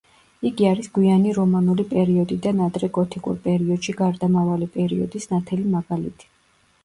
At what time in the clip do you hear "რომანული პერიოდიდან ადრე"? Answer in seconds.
1.39-2.89